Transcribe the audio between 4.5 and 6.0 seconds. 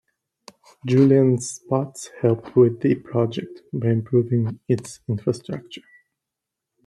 its infrastructure.